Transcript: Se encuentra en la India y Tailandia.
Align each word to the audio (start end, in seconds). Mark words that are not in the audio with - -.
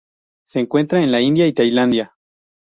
Se 0.47 0.57
encuentra 0.59 1.03
en 1.03 1.11
la 1.11 1.21
India 1.21 1.45
y 1.45 1.53
Tailandia. 1.53 2.15